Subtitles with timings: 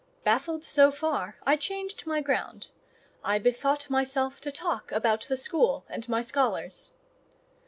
[0.23, 2.69] Baffled so far, I changed my ground.
[3.23, 6.93] I bethought myself to talk about the school and my scholars.